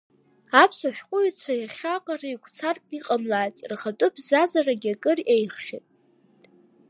Аԥсуа 0.61 0.95
шәҟәыҩҩцәа 0.97 1.53
иахьа 1.57 1.91
аҟара 1.97 2.27
игәцаракны 2.33 2.95
иҟамлац, 2.97 3.55
рхатә 3.71 4.05
бзазарагьы 4.15 4.89
акыр 4.93 5.19
еиӷьхеит. 5.35 5.85